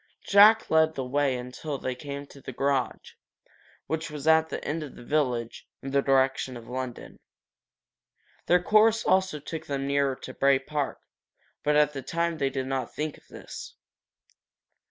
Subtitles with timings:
[0.23, 3.11] Jack led the way until they came to the garage,
[3.85, 7.19] which was at the end of the village, in the direction of London.
[8.47, 10.99] Their course also took them nearer to Bray Park,
[11.63, 13.75] but at the time they did not think of this.